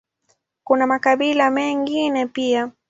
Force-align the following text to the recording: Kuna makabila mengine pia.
Kuna 0.63 0.87
makabila 0.87 1.49
mengine 1.51 2.27
pia. 2.27 2.71